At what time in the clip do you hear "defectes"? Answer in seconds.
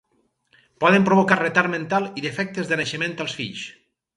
2.27-2.73